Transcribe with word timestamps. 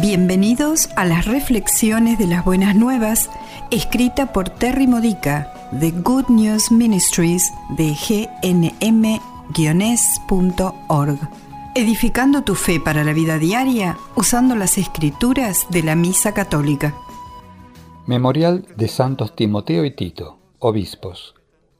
Bienvenidos 0.00 0.88
a 0.96 1.04
las 1.04 1.26
reflexiones 1.26 2.18
de 2.18 2.26
las 2.26 2.42
buenas 2.42 2.74
nuevas, 2.74 3.28
escrita 3.70 4.32
por 4.32 4.48
Terry 4.48 4.86
Modica 4.86 5.52
de 5.72 5.90
Good 5.90 6.30
News 6.30 6.72
Ministries 6.72 7.52
de 7.76 7.94
gnm-org. 8.42 9.18
Edificando 11.74 12.42
tu 12.42 12.54
fe 12.54 12.80
para 12.80 13.04
la 13.04 13.12
vida 13.12 13.38
diaria 13.38 13.98
usando 14.16 14.56
las 14.56 14.78
escrituras 14.78 15.66
de 15.70 15.82
la 15.82 15.96
Misa 15.96 16.32
Católica. 16.32 16.94
Memorial 18.06 18.66
de 18.76 18.88
Santos 18.88 19.36
Timoteo 19.36 19.84
y 19.84 19.90
Tito, 19.90 20.38
obispos, 20.60 21.34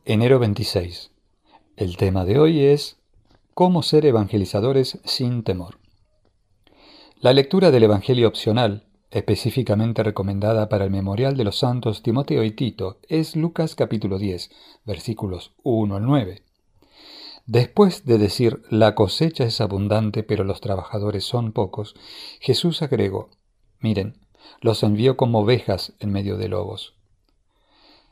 enero 0.05 0.39
26. 0.39 1.11
El 1.77 1.97
tema 1.97 2.27
de 2.27 2.39
hoy 2.39 2.61
es 2.67 2.99
¿Cómo 3.55 3.83
ser 3.83 4.05
evangelizadores 4.05 4.99
sin 5.05 5.43
temor? 5.43 5.80
La 7.23 7.35
lectura 7.35 7.71
del 7.71 7.83
Evangelio 7.83 8.27
opcional, 8.29 8.87
específicamente 9.11 10.03
recomendada 10.03 10.71
para 10.71 10.87
el 10.87 10.91
memorial 10.91 11.37
de 11.37 11.45
los 11.45 11.59
santos 11.59 12.03
Timoteo 12.03 12.43
y 12.45 12.53
Tito, 12.53 12.99
es 13.11 13.37
Lucas 13.37 13.75
capítulo 13.75 14.19
10, 14.19 14.51
versículos 14.87 15.53
1 15.63 15.97
al 15.97 16.07
9. 16.07 16.43
Después 17.45 18.07
de 18.07 18.17
decir 18.17 18.63
la 18.71 18.95
cosecha 18.95 19.45
es 19.45 19.61
abundante, 19.61 20.23
pero 20.23 20.45
los 20.45 20.63
trabajadores 20.63 21.23
son 21.25 21.53
pocos, 21.53 21.95
Jesús 22.41 22.81
agregó, 22.81 23.29
miren, 23.81 24.17
los 24.63 24.83
envió 24.83 25.19
como 25.19 25.41
ovejas 25.41 25.93
en 26.01 26.13
medio 26.13 26.39
de 26.39 26.49
lobos. 26.49 26.95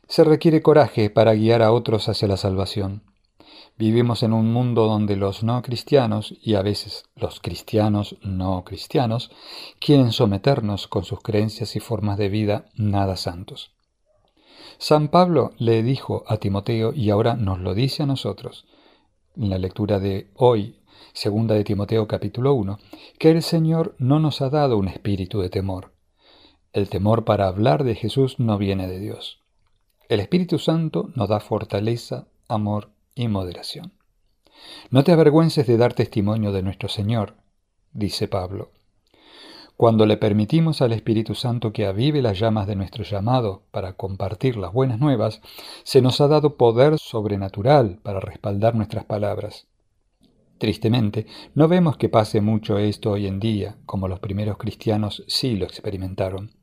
Se 0.07 0.23
requiere 0.23 0.61
coraje 0.61 1.09
para 1.09 1.33
guiar 1.33 1.63
a 1.63 1.73
otros 1.73 2.11
hacia 2.11 2.29
la 2.29 2.37
salvación. 2.37 3.08
Vivimos 3.79 4.25
en 4.25 4.33
un 4.33 4.53
mundo 4.53 4.89
donde 4.89 5.15
los 5.15 5.45
no 5.45 5.63
cristianos 5.63 6.35
y 6.43 6.57
a 6.57 6.63
veces 6.63 7.05
los 7.15 7.39
cristianos 7.39 8.17
no 8.23 8.65
cristianos 8.65 9.31
quieren 9.79 10.11
someternos 10.11 10.89
con 10.89 11.05
sus 11.05 11.21
creencias 11.21 11.77
y 11.77 11.81
formas 11.81 12.19
de 12.19 12.29
vida 12.29 12.65
nada 12.75 13.17
santos. 13.17 13.71
San 14.79 15.07
Pablo 15.07 15.53
le 15.59 15.85
dijo 15.85 16.25
a 16.27 16.39
Timoteo 16.39 16.93
y 16.93 17.11
ahora 17.11 17.35
nos 17.35 17.61
lo 17.61 17.73
dice 17.73 18.03
a 18.03 18.07
nosotros, 18.07 18.67
en 19.37 19.49
la 19.49 19.59
lectura 19.59 20.01
de 20.01 20.33
hoy, 20.35 20.81
segunda 21.13 21.55
de 21.55 21.63
Timoteo 21.63 22.09
capítulo 22.09 22.55
1, 22.55 22.81
que 23.21 23.31
el 23.31 23.45
Señor 23.45 23.95
no 23.99 24.19
nos 24.19 24.43
ha 24.43 24.51
dado 24.51 24.77
un 24.77 24.89
espíritu 24.89 25.41
de 25.41 25.51
temor. 25.51 25.93
El 26.73 26.89
temor 26.89 27.25
para 27.25 27.47
hablar 27.47 27.85
de 27.85 27.95
Jesús 27.95 28.41
no 28.41 28.59
viene 28.59 28.89
de 28.89 28.99
Dios. 28.99 29.39
El 30.09 30.19
Espíritu 30.19 30.59
Santo 30.59 31.11
nos 31.15 31.29
da 31.29 31.39
fortaleza, 31.39 32.27
amor 32.49 32.98
y 33.19 33.29
moderación. 33.29 33.93
No 34.91 35.05
te 35.05 35.13
avergüences 35.13 35.67
de 35.67 35.77
dar 35.77 35.93
testimonio 35.93 36.53
de 36.53 36.63
nuestro 36.63 36.89
Señor, 36.89 37.35
dice 37.93 38.29
Pablo. 38.29 38.71
Cuando 39.77 40.07
le 40.07 40.17
permitimos 40.17 40.83
al 40.83 40.93
Espíritu 40.93 41.35
Santo 41.35 41.73
que 41.73 41.87
avive 41.87 42.21
las 42.23 42.39
llamas 42.39 42.67
de 42.67 42.75
nuestro 42.75 43.05
llamado 43.05 43.63
para 43.71 43.93
compartir 43.93 44.57
las 44.57 44.73
buenas 44.73 44.99
nuevas, 44.99 45.41
se 45.85 46.03
nos 46.03 46.21
ha 46.21 46.29
dado 46.29 46.57
poder 46.57 46.99
sobrenatural 46.99 48.01
para 48.03 48.19
respaldar 48.19 48.75
nuestras 48.75 49.05
palabras. 49.05 49.69
Tristemente, 50.59 51.27
no 51.55 51.69
vemos 51.69 51.97
que 51.97 52.09
pase 52.09 52.41
mucho 52.41 52.79
esto 52.79 53.13
hoy 53.13 53.29
en 53.29 53.39
día, 53.39 53.77
como 53.87 54.09
los 54.09 54.19
primeros 54.19 54.59
cristianos 54.59 55.25
sí 55.29 55.55
lo 55.55 55.65
experimentaron. 55.65 56.58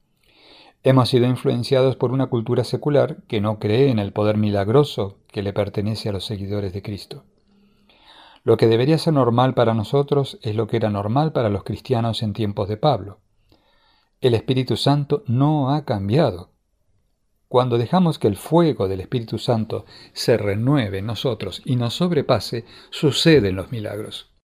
Hemos 0.87 1.09
sido 1.09 1.25
influenciados 1.25 1.95
por 1.95 2.11
una 2.11 2.27
cultura 2.27 2.63
secular 2.63 3.23
que 3.27 3.41
no 3.41 3.57
cree 3.57 3.89
en 3.89 3.97
el 3.97 4.13
poder 4.13 4.37
milagroso 4.37 5.17
que 5.31 5.41
le 5.41 5.51
pertenece 5.51 6.09
a 6.09 6.11
los 6.11 6.27
seguidores 6.27 6.73
de 6.73 6.83
Cristo. 6.83 7.23
Lo 8.43 8.55
que 8.55 8.67
debería 8.67 8.99
ser 8.99 9.13
normal 9.13 9.55
para 9.55 9.73
nosotros 9.73 10.37
es 10.43 10.55
lo 10.55 10.67
que 10.67 10.77
era 10.77 10.91
normal 10.91 11.31
para 11.31 11.49
los 11.49 11.63
cristianos 11.63 12.21
en 12.21 12.33
tiempos 12.33 12.69
de 12.69 12.77
Pablo. 12.77 13.17
El 14.21 14.35
Espíritu 14.35 14.77
Santo 14.77 15.23
no 15.25 15.73
ha 15.73 15.85
cambiado. 15.85 16.51
Cuando 17.47 17.79
dejamos 17.79 18.19
que 18.19 18.27
el 18.27 18.35
fuego 18.35 18.87
del 18.87 19.01
Espíritu 19.01 19.39
Santo 19.39 19.85
se 20.13 20.37
renueve 20.37 20.99
en 20.99 21.07
nosotros 21.07 21.63
y 21.65 21.77
nos 21.77 21.95
sobrepase, 21.95 22.63
suceden 22.91 23.55
los 23.55 23.71
milagros. 23.71 24.35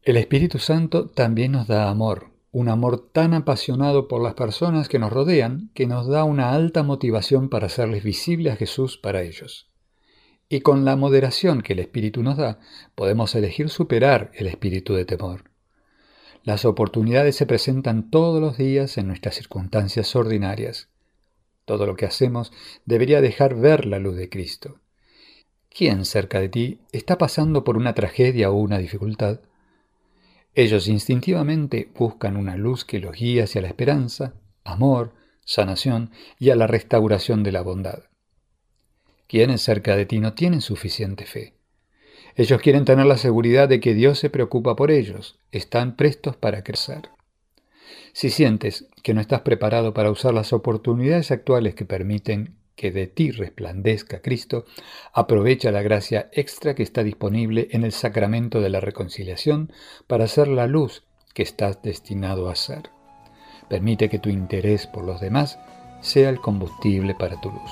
El 0.00 0.16
Espíritu 0.16 0.60
Santo 0.60 1.10
también 1.10 1.52
nos 1.52 1.66
da 1.66 1.90
amor, 1.90 2.30
un 2.52 2.68
amor 2.68 3.10
tan 3.12 3.32
apasionado 3.34 4.08
por 4.08 4.22
las 4.22 4.34
personas 4.34 4.88
que 4.88 4.98
nos 4.98 5.12
rodean 5.12 5.70
que 5.74 5.86
nos 5.86 6.08
da 6.08 6.24
una 6.24 6.52
alta 6.52 6.82
motivación 6.82 7.48
para 7.48 7.66
hacerles 7.66 8.02
visible 8.02 8.50
a 8.50 8.56
Jesús 8.56 8.98
para 8.98 9.22
ellos. 9.22 9.68
Y 10.48 10.62
con 10.62 10.84
la 10.84 10.96
moderación 10.96 11.62
que 11.62 11.74
el 11.74 11.78
Espíritu 11.78 12.22
nos 12.24 12.36
da, 12.36 12.58
podemos 12.96 13.34
elegir 13.36 13.68
superar 13.68 14.32
el 14.34 14.48
espíritu 14.48 14.94
de 14.94 15.04
temor. 15.04 15.44
Las 16.42 16.64
oportunidades 16.64 17.36
se 17.36 17.46
presentan 17.46 18.10
todos 18.10 18.40
los 18.40 18.56
días 18.56 18.98
en 18.98 19.06
nuestras 19.06 19.36
circunstancias 19.36 20.16
ordinarias. 20.16 20.88
Todo 21.66 21.86
lo 21.86 21.94
que 21.94 22.06
hacemos 22.06 22.50
debería 22.84 23.20
dejar 23.20 23.54
ver 23.54 23.86
la 23.86 24.00
luz 24.00 24.16
de 24.16 24.28
Cristo. 24.28 24.80
¿Quién 25.68 26.04
cerca 26.04 26.40
de 26.40 26.48
ti 26.48 26.80
está 26.90 27.16
pasando 27.16 27.62
por 27.62 27.76
una 27.76 27.94
tragedia 27.94 28.50
o 28.50 28.54
una 28.54 28.78
dificultad? 28.78 29.38
Ellos 30.54 30.88
instintivamente 30.88 31.90
buscan 31.96 32.36
una 32.36 32.56
luz 32.56 32.84
que 32.84 32.98
los 32.98 33.16
guíe 33.16 33.42
hacia 33.42 33.62
la 33.62 33.68
esperanza, 33.68 34.34
amor, 34.64 35.14
sanación 35.44 36.10
y 36.38 36.50
a 36.50 36.56
la 36.56 36.66
restauración 36.66 37.42
de 37.42 37.52
la 37.52 37.62
bondad. 37.62 38.04
Quienes 39.28 39.62
cerca 39.62 39.96
de 39.96 40.06
ti 40.06 40.18
no 40.18 40.34
tienen 40.34 40.60
suficiente 40.60 41.24
fe. 41.24 41.54
Ellos 42.34 42.60
quieren 42.60 42.84
tener 42.84 43.06
la 43.06 43.16
seguridad 43.16 43.68
de 43.68 43.80
que 43.80 43.94
Dios 43.94 44.18
se 44.18 44.30
preocupa 44.30 44.76
por 44.76 44.90
ellos, 44.90 45.38
están 45.52 45.96
prestos 45.96 46.36
para 46.36 46.62
crecer. 46.64 47.10
Si 48.12 48.30
sientes 48.30 48.86
que 49.02 49.14
no 49.14 49.20
estás 49.20 49.42
preparado 49.42 49.94
para 49.94 50.10
usar 50.10 50.34
las 50.34 50.52
oportunidades 50.52 51.30
actuales 51.30 51.74
que 51.74 51.84
permiten 51.84 52.56
que 52.80 52.90
de 52.90 53.06
ti 53.06 53.30
resplandezca 53.30 54.22
Cristo, 54.22 54.64
aprovecha 55.12 55.70
la 55.70 55.82
gracia 55.82 56.30
extra 56.32 56.74
que 56.74 56.82
está 56.82 57.02
disponible 57.02 57.68
en 57.72 57.84
el 57.84 57.92
sacramento 57.92 58.62
de 58.62 58.70
la 58.70 58.80
reconciliación 58.80 59.70
para 60.06 60.26
ser 60.26 60.48
la 60.48 60.66
luz 60.66 61.04
que 61.34 61.42
estás 61.42 61.82
destinado 61.82 62.48
a 62.48 62.56
ser. 62.56 62.88
Permite 63.68 64.08
que 64.08 64.18
tu 64.18 64.30
interés 64.30 64.86
por 64.86 65.04
los 65.04 65.20
demás 65.20 65.58
sea 66.00 66.30
el 66.30 66.40
combustible 66.40 67.14
para 67.14 67.38
tu 67.42 67.50
luz. 67.50 67.70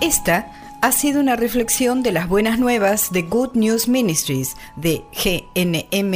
Esta 0.00 0.50
ha 0.80 0.90
sido 0.90 1.20
una 1.20 1.36
reflexión 1.36 2.02
de 2.02 2.12
las 2.12 2.30
buenas 2.30 2.58
nuevas 2.58 3.12
de 3.12 3.20
Good 3.20 3.56
News 3.56 3.88
Ministries 3.88 4.56
de 4.76 5.02
gnm-org 5.12 6.14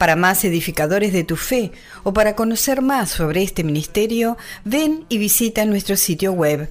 para 0.00 0.16
más 0.16 0.42
edificadores 0.46 1.12
de 1.12 1.24
tu 1.24 1.36
fe 1.36 1.72
o 2.04 2.14
para 2.14 2.34
conocer 2.34 2.80
más 2.80 3.10
sobre 3.10 3.42
este 3.42 3.64
ministerio, 3.64 4.38
ven 4.64 5.04
y 5.10 5.18
visita 5.18 5.66
nuestro 5.66 5.94
sitio 5.98 6.32
web. 6.32 6.70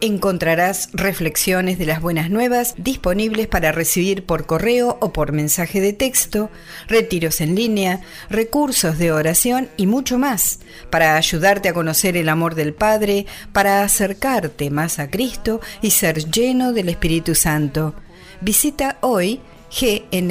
Encontrarás 0.00 0.88
reflexiones 0.92 1.78
de 1.78 1.86
las 1.86 2.00
buenas 2.00 2.30
nuevas 2.30 2.74
disponibles 2.76 3.46
para 3.46 3.70
recibir 3.70 4.24
por 4.24 4.46
correo 4.46 4.98
o 5.00 5.12
por 5.12 5.30
mensaje 5.30 5.80
de 5.80 5.92
texto, 5.92 6.50
retiros 6.88 7.40
en 7.40 7.54
línea, 7.54 8.00
recursos 8.28 8.98
de 8.98 9.12
oración 9.12 9.68
y 9.76 9.86
mucho 9.86 10.18
más, 10.18 10.58
para 10.90 11.16
ayudarte 11.16 11.68
a 11.68 11.74
conocer 11.74 12.16
el 12.16 12.28
amor 12.28 12.56
del 12.56 12.74
Padre, 12.74 13.26
para 13.52 13.84
acercarte 13.84 14.70
más 14.70 14.98
a 14.98 15.12
Cristo 15.12 15.60
y 15.80 15.92
ser 15.92 16.28
lleno 16.28 16.72
del 16.72 16.88
Espíritu 16.88 17.36
Santo. 17.36 17.94
Visita 18.40 18.98
hoy 19.00 19.40
gnm-org. 19.70 20.24